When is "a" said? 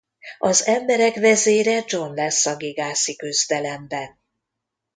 2.45-2.55